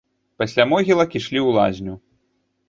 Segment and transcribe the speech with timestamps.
[0.43, 1.95] Пасля могілак ішлі ў лазню.